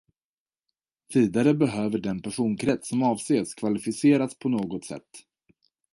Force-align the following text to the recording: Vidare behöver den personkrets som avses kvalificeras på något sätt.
Vidare 1.13 1.53
behöver 1.53 1.99
den 1.99 2.21
personkrets 2.21 2.89
som 2.89 3.03
avses 3.03 3.53
kvalificeras 3.55 4.35
på 4.39 4.49
något 4.49 4.85
sätt. 4.85 5.09